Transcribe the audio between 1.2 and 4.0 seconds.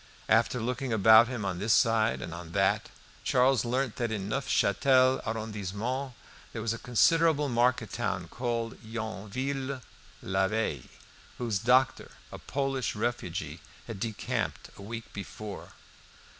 him on this side and on that, Charles learnt